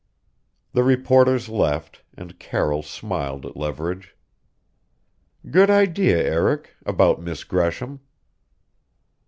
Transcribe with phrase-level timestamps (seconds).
[0.73, 4.15] The reporters left, and Carroll smiled at Leverage.
[5.51, 7.99] "Good idea, Eric about Miss Gresham."